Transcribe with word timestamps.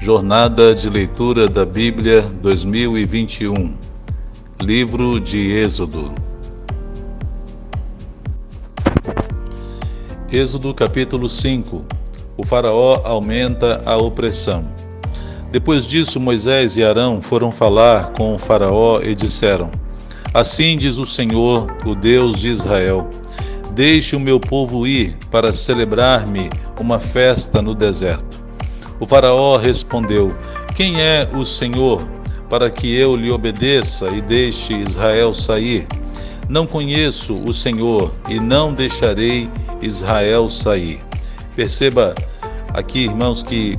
Jornada 0.00 0.76
de 0.76 0.88
Leitura 0.88 1.48
da 1.48 1.66
Bíblia 1.66 2.22
2021 2.40 3.74
Livro 4.62 5.18
de 5.18 5.50
Êxodo 5.50 6.14
Êxodo 10.32 10.72
capítulo 10.72 11.28
5 11.28 11.84
O 12.36 12.44
Faraó 12.46 13.02
aumenta 13.04 13.82
a 13.84 13.96
opressão. 13.96 14.64
Depois 15.50 15.84
disso, 15.84 16.20
Moisés 16.20 16.76
e 16.76 16.84
Arão 16.84 17.20
foram 17.20 17.50
falar 17.50 18.12
com 18.12 18.36
o 18.36 18.38
Faraó 18.38 19.00
e 19.02 19.16
disseram: 19.16 19.68
Assim 20.32 20.78
diz 20.78 20.98
o 20.98 21.06
Senhor, 21.06 21.76
o 21.84 21.96
Deus 21.96 22.38
de 22.38 22.46
Israel: 22.46 23.10
Deixe 23.72 24.14
o 24.14 24.20
meu 24.20 24.38
povo 24.38 24.86
ir 24.86 25.16
para 25.28 25.52
celebrar-me 25.52 26.48
uma 26.78 27.00
festa 27.00 27.60
no 27.60 27.74
deserto. 27.74 28.37
O 29.00 29.06
Faraó 29.06 29.56
respondeu: 29.56 30.34
Quem 30.74 31.00
é 31.00 31.28
o 31.32 31.44
Senhor 31.44 32.02
para 32.48 32.70
que 32.70 32.94
eu 32.94 33.14
lhe 33.14 33.30
obedeça 33.30 34.08
e 34.08 34.20
deixe 34.20 34.74
Israel 34.74 35.32
sair? 35.32 35.86
Não 36.48 36.66
conheço 36.66 37.36
o 37.36 37.52
Senhor 37.52 38.14
e 38.28 38.40
não 38.40 38.72
deixarei 38.72 39.50
Israel 39.80 40.48
sair. 40.48 41.00
Perceba 41.54 42.14
aqui, 42.74 43.04
irmãos, 43.04 43.42
que 43.42 43.78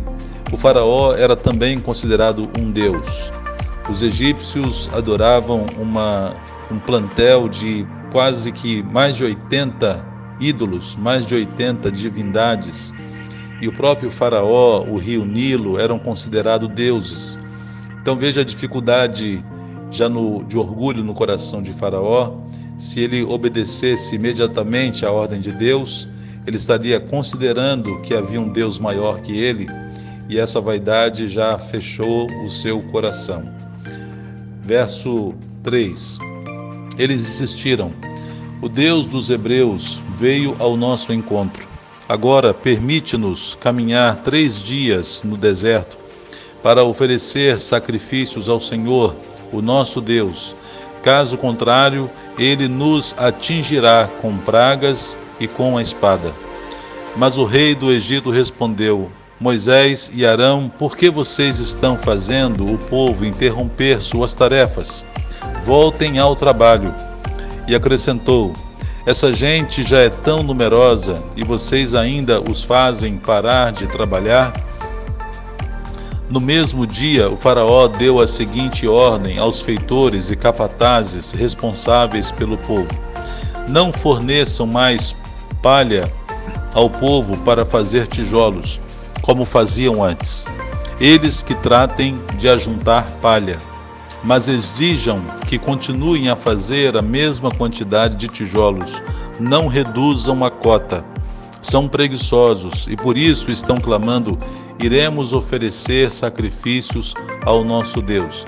o 0.52 0.58
Faraó 0.58 1.14
era 1.16 1.36
também 1.36 1.80
considerado 1.80 2.50
um 2.58 2.72
deus. 2.72 3.32
Os 3.90 4.02
egípcios 4.04 4.90
adoravam 4.94 5.66
uma, 5.78 6.34
um 6.72 6.80
plantel 6.80 7.50
de 7.50 7.86
quase 8.12 8.52
que 8.52 8.84
mais 8.84 9.16
de 9.16 9.24
80 9.24 10.06
ídolos, 10.40 10.96
mais 10.96 11.26
de 11.26 11.36
80 11.36 11.92
divindades 11.92 12.94
e 13.62 13.68
o 13.68 13.72
próprio 13.72 14.10
Faraó, 14.10 14.84
o 14.84 14.98
rio 14.98 15.26
Nilo, 15.26 15.80
eram 15.80 16.00
considerados 16.00 16.70
deuses. 16.70 17.38
Então 18.02 18.16
veja 18.16 18.42
a 18.42 18.44
dificuldade 18.44 19.44
já 19.92 20.08
no, 20.08 20.44
de 20.44 20.58
orgulho 20.58 21.04
no 21.04 21.14
coração 21.14 21.62
de 21.62 21.74
Faraó. 21.74 22.38
Se 22.78 23.02
ele 23.02 23.24
obedecesse 23.24 24.16
imediatamente 24.16 25.06
à 25.06 25.12
ordem 25.12 25.42
de 25.42 25.52
Deus, 25.52 26.08
ele 26.48 26.56
estaria 26.56 27.00
considerando 27.00 28.02
que 28.02 28.14
havia 28.14 28.40
um 28.40 28.50
Deus 28.50 28.80
maior 28.80 29.20
que 29.20 29.38
ele, 29.38 29.68
e 30.30 30.40
essa 30.40 30.62
vaidade 30.62 31.28
já 31.28 31.58
fechou 31.60 32.28
o 32.46 32.50
seu 32.50 32.82
coração. 32.84 33.44
Verso 34.64 35.34
3: 35.64 36.18
Eles 36.98 37.22
insistiram: 37.22 37.92
O 38.62 38.70
Deus 38.70 39.08
dos 39.08 39.30
Hebreus 39.30 40.02
veio 40.18 40.56
ao 40.60 40.78
nosso 40.78 41.12
encontro 41.12 41.69
Agora, 42.10 42.56
permite-nos 42.56 43.54
caminhar 43.54 44.24
três 44.24 44.60
dias 44.60 45.24
no 45.24 45.38
deserto 45.38 45.96
para 46.64 46.84
oferecer 46.84 47.60
sacrifícios 47.60 48.50
ao 48.50 48.60
Senhor, 48.60 49.16
o 49.52 49.62
nosso 49.62 50.02
Deus. 50.02 50.56
Caso 51.04 51.38
contrário, 51.38 52.10
ele 52.36 52.68
nos 52.68 53.14
atingirá 53.16 54.10
com 54.24 54.36
pragas 54.40 55.20
e 55.40 55.48
com 55.48 55.78
a 55.78 55.84
espada. 55.84 56.34
Mas 57.16 57.38
o 57.38 57.46
rei 57.46 57.76
do 57.76 57.92
Egito 57.92 58.32
respondeu: 58.32 59.12
Moisés 59.40 60.10
e 60.16 60.26
Arão, 60.26 60.68
por 60.80 60.98
que 60.98 61.12
vocês 61.12 61.60
estão 61.60 61.96
fazendo 61.96 62.74
o 62.74 62.80
povo 62.80 63.24
interromper 63.24 64.02
suas 64.02 64.34
tarefas? 64.34 65.06
Voltem 65.64 66.18
ao 66.18 66.36
trabalho. 66.36 66.92
E 67.68 67.76
acrescentou: 67.76 68.52
essa 69.10 69.34
gente 69.34 69.82
já 69.82 70.02
é 70.02 70.10
tão 70.10 70.44
numerosa 70.44 71.20
e 71.36 71.44
vocês 71.44 71.96
ainda 71.96 72.40
os 72.40 72.64
fazem 72.64 73.18
parar 73.18 73.72
de 73.72 73.88
trabalhar? 73.88 74.54
No 76.30 76.40
mesmo 76.40 76.86
dia, 76.86 77.28
o 77.28 77.36
Faraó 77.36 77.88
deu 77.88 78.22
a 78.22 78.28
seguinte 78.28 78.88
ordem 78.88 79.40
aos 79.40 79.62
feitores 79.62 80.30
e 80.30 80.36
capatazes 80.36 81.32
responsáveis 81.32 82.32
pelo 82.32 82.56
povo: 82.56 82.88
Não 83.68 83.92
forneçam 83.92 84.68
mais 84.68 85.16
palha 85.60 86.08
ao 86.76 86.88
povo 86.88 87.36
para 87.38 87.66
fazer 87.66 88.06
tijolos, 88.06 88.80
como 89.24 89.44
faziam 89.44 90.04
antes. 90.04 90.46
Eles 91.00 91.42
que 91.42 91.56
tratem 91.56 92.22
de 92.38 92.48
ajuntar 92.48 93.10
palha 93.20 93.58
mas 94.24 94.50
exijam 94.50 95.22
que 95.48 95.58
continuem 95.58 96.30
a 96.30 96.36
fazer 96.36 96.98
a 96.98 97.02
mesma 97.02 97.52
quantidade 97.52 98.16
de 98.16 98.28
tijolos, 98.28 99.02
não 99.40 99.68
reduzam 99.68 100.44
a 100.44 100.52
cota. 100.52 101.04
São 101.62 101.88
preguiçosos 101.88 102.88
e 102.88 102.96
por 102.96 103.18
isso 103.18 103.52
estão 103.52 103.78
clamando: 103.78 104.38
iremos 104.82 105.34
oferecer 105.34 106.12
sacrifícios 106.12 107.14
ao 107.46 107.64
nosso 107.64 108.02
Deus. 108.02 108.46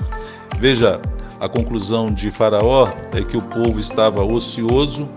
Veja, 0.58 1.00
a 1.40 1.48
conclusão 1.48 2.12
de 2.12 2.30
Faraó 2.30 2.88
é 3.12 3.22
que 3.22 3.36
o 3.36 3.42
povo 3.42 3.78
estava 3.78 4.22
ocioso 4.22 5.08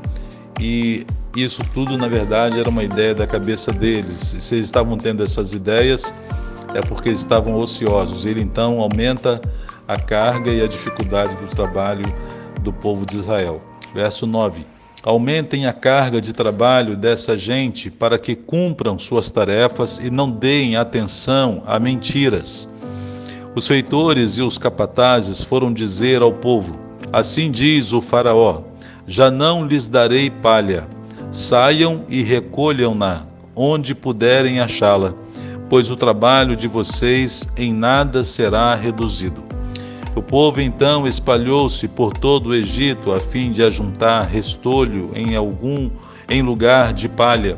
e 0.60 1.06
isso 1.36 1.62
tudo, 1.74 1.98
na 1.98 2.08
verdade, 2.08 2.60
era 2.60 2.70
uma 2.70 2.84
ideia 2.84 3.14
da 3.14 3.28
cabeça 3.28 3.72
deles. 3.72 4.36
Se 4.40 4.56
eles 4.56 4.68
estavam 4.68 4.98
tendo 4.98 5.22
essas 5.22 5.54
ideias, 5.54 6.14
é 6.74 6.82
porque 6.82 7.10
estavam 7.10 7.56
ociosos. 7.56 8.26
Ele 8.26 8.42
então 8.42 8.80
aumenta 8.80 9.42
a 9.88 9.98
carga 9.98 10.52
e 10.52 10.62
a 10.62 10.68
dificuldade 10.68 11.38
do 11.38 11.48
trabalho 11.48 12.06
do 12.62 12.74
povo 12.74 13.06
de 13.06 13.18
Israel. 13.18 13.62
Verso 13.94 14.26
9: 14.26 14.66
Aumentem 15.04 15.68
a 15.68 15.74
carga 15.74 16.20
de 16.20 16.34
trabalho 16.34 16.96
dessa 16.96 17.38
gente 17.38 17.92
para 17.92 18.18
que 18.18 18.36
cumpram 18.36 18.98
suas 18.98 19.30
tarefas 19.30 20.00
e 20.00 20.10
não 20.10 20.32
deem 20.32 20.76
atenção 20.76 21.62
a 21.66 21.80
mentiras. 21.80 22.68
Os 23.54 23.68
feitores 23.68 24.38
e 24.38 24.42
os 24.42 24.58
capatazes 24.58 25.44
foram 25.44 25.72
dizer 25.72 26.22
ao 26.22 26.34
povo: 26.34 26.78
Assim 27.14 27.52
diz 27.52 27.94
o 27.94 28.02
Faraó: 28.02 28.64
Já 29.06 29.30
não 29.30 29.66
lhes 29.66 29.88
darei 29.88 30.30
palha. 30.30 30.88
Saiam 31.32 32.06
e 32.08 32.22
recolham-na 32.22 33.24
onde 33.56 33.96
puderem 33.96 34.60
achá-la, 34.60 35.14
pois 35.70 35.90
o 35.90 35.96
trabalho 35.96 36.56
de 36.56 36.68
vocês 36.68 37.48
em 37.58 37.74
nada 37.74 38.24
será 38.24 38.76
reduzido. 38.76 39.55
O 40.16 40.22
povo 40.22 40.62
então 40.62 41.06
espalhou-se 41.06 41.90
por 41.90 42.14
todo 42.14 42.48
o 42.48 42.56
Egito 42.56 43.12
a 43.12 43.20
fim 43.20 43.52
de 43.52 43.62
ajuntar 43.62 44.26
restolho 44.26 45.12
em 45.14 45.36
algum 45.36 45.90
em 46.30 46.42
lugar 46.42 46.94
de 46.94 47.10
palha. 47.10 47.58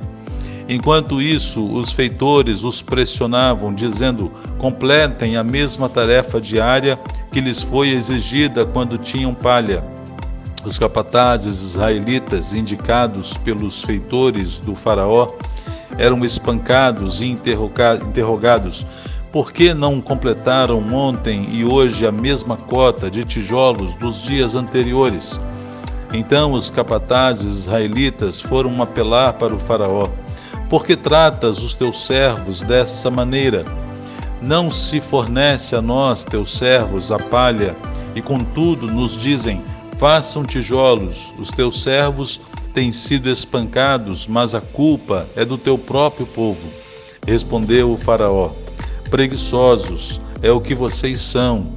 Enquanto 0.67 1.21
isso, 1.21 1.63
os 1.63 1.91
feitores 1.91 2.63
os 2.63 2.81
pressionavam, 2.81 3.73
dizendo: 3.73 4.31
completem 4.57 5.37
a 5.37 5.43
mesma 5.43 5.87
tarefa 5.87 6.41
diária 6.41 6.99
que 7.31 7.39
lhes 7.39 7.61
foi 7.61 7.89
exigida 7.89 8.65
quando 8.65 8.97
tinham 8.97 9.35
palha. 9.35 9.83
Os 10.65 10.79
capatazes 10.79 11.61
israelitas, 11.61 12.53
indicados 12.53 13.37
pelos 13.37 13.83
feitores 13.83 14.59
do 14.59 14.75
Faraó, 14.75 15.31
eram 15.97 16.25
espancados 16.25 17.21
e 17.21 17.27
interrogados 17.27 18.85
por 19.37 19.53
que 19.53 19.71
não 19.71 20.01
completaram 20.01 20.79
ontem 20.91 21.45
e 21.51 21.63
hoje 21.63 22.07
a 22.07 22.11
mesma 22.11 22.57
cota 22.57 23.07
de 23.07 23.23
tijolos 23.23 23.95
dos 23.95 24.23
dias 24.23 24.55
anteriores? 24.55 25.39
Então 26.11 26.53
os 26.53 26.71
capatazes 26.71 27.55
israelitas 27.55 28.41
foram 28.41 28.81
apelar 28.81 29.33
para 29.33 29.53
o 29.53 29.59
Faraó: 29.59 30.09
Por 30.67 30.83
que 30.83 30.95
tratas 30.95 31.61
os 31.61 31.75
teus 31.75 32.07
servos 32.07 32.63
dessa 32.63 33.11
maneira? 33.11 33.63
Não 34.41 34.71
se 34.71 34.99
fornece 34.99 35.75
a 35.75 35.83
nós, 35.83 36.25
teus 36.25 36.57
servos, 36.57 37.11
a 37.11 37.19
palha, 37.19 37.77
e 38.15 38.23
contudo 38.23 38.87
nos 38.87 39.15
dizem: 39.15 39.61
Façam 39.99 40.43
tijolos. 40.43 41.35
Os 41.37 41.49
teus 41.49 41.83
servos 41.83 42.41
têm 42.73 42.91
sido 42.91 43.29
espancados, 43.29 44.27
mas 44.27 44.55
a 44.55 44.61
culpa 44.61 45.27
é 45.35 45.45
do 45.45 45.59
teu 45.59 45.77
próprio 45.77 46.25
povo. 46.25 46.67
Respondeu 47.23 47.91
o 47.91 47.97
Faraó: 47.97 48.49
Preguiçosos 49.09 50.19
é 50.41 50.51
o 50.51 50.59
que 50.59 50.75
vocês 50.75 51.21
são, 51.21 51.67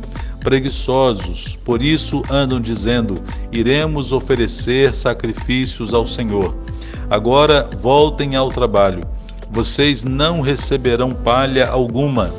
preguiçosos, 0.40 1.56
por 1.64 1.80
isso 1.80 2.24
andam 2.28 2.60
dizendo: 2.60 3.22
iremos 3.52 4.12
oferecer 4.12 4.92
sacrifícios 4.92 5.94
ao 5.94 6.04
Senhor. 6.04 6.56
Agora 7.08 7.68
voltem 7.78 8.34
ao 8.34 8.50
trabalho. 8.50 9.04
Vocês 9.50 10.04
não 10.04 10.40
receberão 10.40 11.12
palha 11.12 11.68
alguma. 11.68 12.34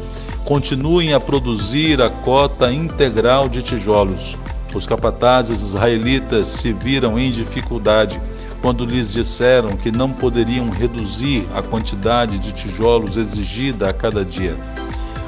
Continuem 0.45 1.13
a 1.13 1.19
produzir 1.19 2.01
a 2.01 2.09
cota 2.09 2.71
integral 2.71 3.47
de 3.47 3.61
tijolos. 3.61 4.37
Os 4.73 4.87
capatazes 4.87 5.61
israelitas 5.61 6.47
se 6.47 6.73
viram 6.73 7.19
em 7.19 7.29
dificuldade 7.29 8.19
quando 8.61 8.85
lhes 8.85 9.11
disseram 9.11 9.75
que 9.75 9.91
não 9.91 10.11
poderiam 10.11 10.69
reduzir 10.69 11.47
a 11.53 11.61
quantidade 11.61 12.37
de 12.37 12.51
tijolos 12.51 13.17
exigida 13.17 13.89
a 13.89 13.93
cada 13.93 14.23
dia. 14.23 14.57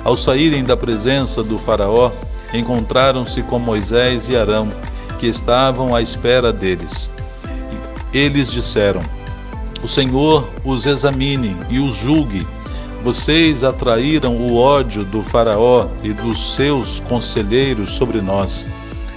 Ao 0.04 0.16
saírem 0.16 0.64
da 0.64 0.78
presença 0.78 1.44
do 1.44 1.58
Faraó, 1.58 2.12
encontraram-se 2.54 3.42
com 3.44 3.58
Moisés 3.58 4.30
e 4.30 4.38
Arão, 4.38 4.72
que 5.18 5.26
estavam 5.26 5.96
à 5.96 6.02
espera 6.02 6.54
deles. 6.54 7.10
Eles 8.14 8.52
disseram: 8.52 9.02
O 9.82 9.88
Senhor 9.88 10.48
os 10.64 10.86
examine 10.86 11.56
e 11.70 11.80
os 11.80 11.96
julgue. 11.96 12.46
Vocês 13.04 13.64
atraíram 13.64 14.38
o 14.38 14.56
ódio 14.56 15.04
do 15.04 15.22
Faraó 15.22 15.90
e 16.04 16.14
dos 16.14 16.56
seus 16.56 17.00
conselheiros 17.02 17.92
sobre 17.92 18.22
nós, 18.22 18.68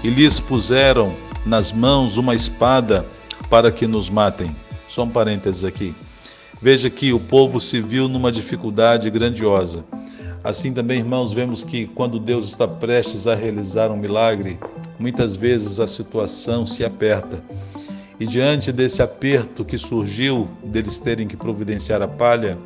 e 0.03 0.09
lhes 0.09 0.41
puseram 0.41 1.15
nas 1.45 1.73
mãos 1.73 2.17
uma 2.17 2.35
espada 2.35 3.07
para 3.51 3.71
que 3.71 3.87
nos 3.87 4.11
matem. 4.11 4.55
Só 4.89 5.05
um 5.05 5.11
parênteses 5.11 5.65
aqui. 5.65 5.95
Veja 6.61 6.89
que 6.89 7.13
o 7.13 7.21
povo 7.21 7.61
se 7.61 7.81
viu 7.81 8.09
numa 8.09 8.33
dificuldade 8.33 9.11
grandiosa. 9.11 9.85
Assim 10.43 10.73
também, 10.73 10.99
irmãos, 10.99 11.33
vemos 11.33 11.65
que 11.65 11.87
quando 11.87 12.19
Deus 12.19 12.47
está 12.47 12.69
prestes 12.69 13.27
a 13.27 13.35
realizar 13.35 13.91
um 13.91 13.97
milagre, 13.97 14.59
muitas 14.99 15.35
vezes 15.35 15.81
a 15.81 15.87
situação 15.87 16.65
se 16.65 16.85
aperta. 16.85 17.43
E 18.19 18.27
diante 18.27 18.73
desse 18.73 19.03
aperto 19.03 19.65
que 19.65 19.77
surgiu 19.77 20.49
deles 20.65 20.99
terem 20.99 21.27
que 21.27 21.37
providenciar 21.37 22.01
a 22.01 22.09
palha, 22.09 22.57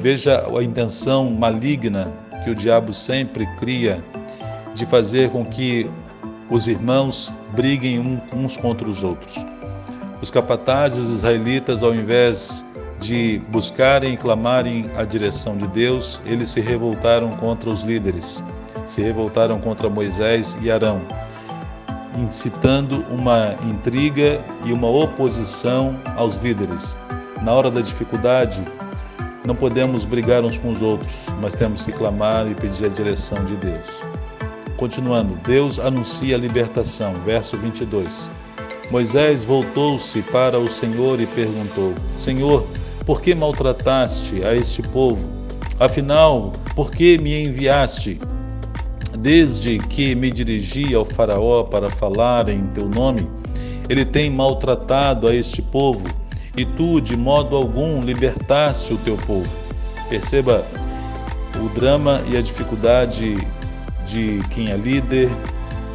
Veja 0.00 0.44
a 0.46 0.62
intenção 0.62 1.30
maligna 1.30 2.12
que 2.42 2.50
o 2.50 2.54
diabo 2.54 2.92
sempre 2.92 3.46
cria 3.56 4.04
de 4.74 4.84
fazer 4.84 5.30
com 5.30 5.44
que 5.44 5.90
os 6.50 6.66
irmãos 6.66 7.32
briguem 7.54 8.20
uns 8.32 8.56
contra 8.56 8.88
os 8.88 9.02
outros. 9.02 9.46
Os 10.22 10.30
capatazes 10.30 11.10
israelitas, 11.10 11.82
ao 11.82 11.94
invés 11.94 12.64
de 12.98 13.38
buscarem 13.48 14.14
e 14.14 14.16
clamarem 14.16 14.90
a 14.96 15.04
direção 15.04 15.56
de 15.56 15.66
Deus, 15.66 16.20
eles 16.24 16.48
se 16.48 16.60
revoltaram 16.60 17.30
contra 17.36 17.68
os 17.68 17.82
líderes, 17.82 18.42
se 18.86 19.02
revoltaram 19.02 19.60
contra 19.60 19.88
Moisés 19.88 20.56
e 20.62 20.70
Arão, 20.70 21.02
incitando 22.16 23.04
uma 23.10 23.54
intriga 23.64 24.40
e 24.64 24.72
uma 24.72 24.88
oposição 24.88 26.00
aos 26.16 26.38
líderes. 26.38 26.96
Na 27.42 27.52
hora 27.52 27.70
da 27.70 27.80
dificuldade, 27.80 28.64
não 29.44 29.54
podemos 29.54 30.06
brigar 30.06 30.42
uns 30.42 30.56
com 30.56 30.72
os 30.72 30.80
outros, 30.80 31.26
mas 31.40 31.54
temos 31.54 31.84
que 31.84 31.92
clamar 31.92 32.50
e 32.50 32.54
pedir 32.54 32.86
a 32.86 32.88
direção 32.88 33.44
de 33.44 33.56
Deus. 33.56 34.02
Continuando, 34.78 35.34
Deus 35.44 35.78
anuncia 35.78 36.36
a 36.36 36.38
libertação, 36.38 37.14
verso 37.24 37.56
22. 37.58 38.30
Moisés 38.90 39.44
voltou-se 39.44 40.22
para 40.22 40.58
o 40.58 40.68
Senhor 40.68 41.20
e 41.20 41.26
perguntou: 41.26 41.94
Senhor, 42.14 42.66
por 43.04 43.20
que 43.20 43.34
maltrataste 43.34 44.44
a 44.44 44.54
este 44.54 44.82
povo? 44.82 45.28
Afinal, 45.80 46.52
por 46.74 46.90
que 46.90 47.18
me 47.18 47.44
enviaste? 47.44 48.20
Desde 49.18 49.78
que 49.78 50.14
me 50.14 50.30
dirigi 50.30 50.94
ao 50.94 51.04
Faraó 51.04 51.64
para 51.64 51.90
falar 51.90 52.48
em 52.48 52.66
teu 52.68 52.88
nome, 52.88 53.28
ele 53.88 54.04
tem 54.04 54.30
maltratado 54.30 55.28
a 55.28 55.34
este 55.34 55.62
povo 55.62 56.06
e 56.56 56.64
tu, 56.64 57.00
de 57.00 57.16
modo 57.16 57.56
algum, 57.56 58.02
libertaste 58.02 58.92
o 58.92 58.98
teu 58.98 59.16
povo. 59.18 59.56
Perceba 60.08 60.64
o 61.62 61.68
drama 61.70 62.20
e 62.30 62.36
a 62.36 62.40
dificuldade 62.40 63.36
de 64.04 64.42
quem 64.50 64.70
é 64.70 64.76
líder, 64.76 65.30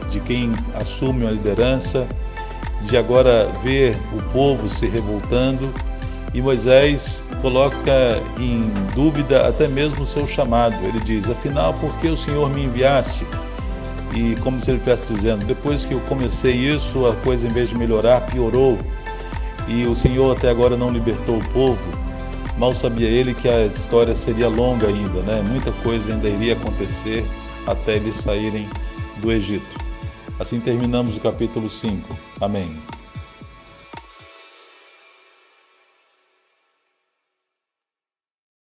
de 0.09 0.19
quem 0.21 0.53
assume 0.75 1.23
uma 1.23 1.31
liderança, 1.31 2.07
de 2.81 2.97
agora 2.97 3.51
ver 3.63 3.97
o 4.13 4.21
povo 4.31 4.67
se 4.69 4.87
revoltando. 4.87 5.73
E 6.33 6.41
Moisés 6.41 7.23
coloca 7.41 8.21
em 8.39 8.61
dúvida 8.93 9.47
até 9.47 9.67
mesmo 9.67 10.01
o 10.01 10.05
seu 10.05 10.27
chamado. 10.27 10.75
Ele 10.85 10.99
diz: 10.99 11.29
Afinal, 11.29 11.73
por 11.73 11.95
que 11.97 12.07
o 12.07 12.17
Senhor 12.17 12.49
me 12.49 12.65
enviaste? 12.65 13.25
E 14.15 14.35
como 14.37 14.61
se 14.61 14.71
ele 14.71 14.77
estivesse 14.77 15.13
dizendo: 15.13 15.45
Depois 15.45 15.85
que 15.85 15.93
eu 15.93 15.99
comecei 16.01 16.53
isso, 16.53 17.07
a 17.07 17.15
coisa 17.15 17.47
em 17.47 17.51
vez 17.51 17.69
de 17.69 17.77
melhorar, 17.77 18.21
piorou 18.27 18.77
e 19.69 19.85
o 19.85 19.93
Senhor 19.93 20.35
até 20.35 20.49
agora 20.49 20.75
não 20.75 20.91
libertou 20.91 21.37
o 21.37 21.49
povo, 21.49 21.87
mal 22.57 22.73
sabia 22.73 23.07
ele 23.07 23.35
que 23.35 23.47
a 23.47 23.65
história 23.65 24.15
seria 24.15 24.49
longa 24.49 24.87
ainda, 24.87 25.21
né? 25.21 25.43
Muita 25.47 25.71
coisa 25.83 26.11
ainda 26.11 26.27
iria 26.27 26.53
acontecer 26.53 27.23
até 27.67 27.95
eles 27.95 28.15
saírem 28.15 28.67
do 29.17 29.31
Egito. 29.31 29.77
Assim 30.39 30.59
terminamos 30.59 31.17
o 31.17 31.21
capítulo 31.21 31.69
5. 31.69 32.28
Amém. 32.41 32.98